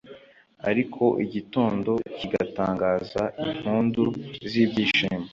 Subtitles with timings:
[0.69, 4.03] ariko igitondo kigatangaza impundu
[4.49, 5.25] z'ibyishimo